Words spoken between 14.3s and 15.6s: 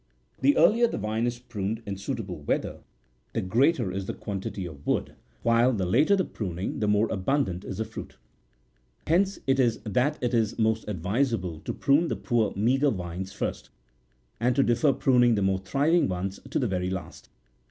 and to defer pruning the more